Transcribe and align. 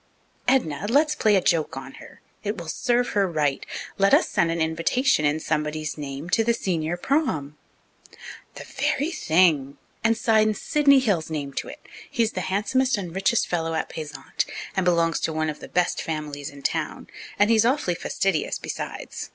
"Edna, 0.47 0.87
let's 0.89 1.13
play 1.13 1.35
a 1.35 1.41
joke 1.41 1.77
on 1.77 1.91
her. 2.01 2.21
It 2.43 2.57
will 2.57 2.67
serve 2.69 3.09
her 3.09 3.27
right. 3.31 3.63
Let 3.99 4.15
us 4.15 4.27
send 4.29 4.49
an 4.49 4.59
invitation 4.59 5.25
in 5.25 5.39
somebody's 5.39 5.95
name 5.95 6.27
to 6.31 6.43
the 6.43 6.55
senior 6.55 6.97
'prom.'" 6.97 7.55
"The 8.55 8.63
very 8.63 9.11
thing! 9.11 9.77
And 10.03 10.17
sign 10.17 10.55
Sidney 10.55 11.01
Hill's 11.01 11.29
name 11.29 11.53
to 11.53 11.67
it. 11.67 11.87
He's 12.09 12.31
the 12.31 12.41
handsomest 12.41 12.97
and 12.97 13.13
richest 13.13 13.45
fellows 13.45 13.77
at 13.77 13.89
Payzant, 13.89 14.45
and 14.75 14.85
belongs 14.85 15.19
to 15.19 15.33
one 15.33 15.51
of 15.51 15.59
the 15.59 15.67
best 15.69 16.01
families 16.01 16.49
in 16.49 16.63
town, 16.63 17.05
and 17.37 17.51
he's 17.51 17.63
awfully 17.63 17.93
fastidious 17.93 18.57
besides. 18.57 19.29